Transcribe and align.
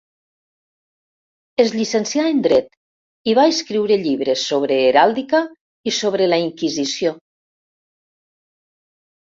Es 1.63 1.69
llicencià 1.79 2.25
en 2.29 2.41
dret 2.47 2.73
i 3.33 3.37
va 3.41 3.45
escriure 3.53 3.99
llibres 4.07 4.47
sobre 4.53 4.79
heràldica 4.87 5.45
i 5.93 5.97
sobre 6.01 6.33
la 6.33 6.43
inquisició. 6.49 7.15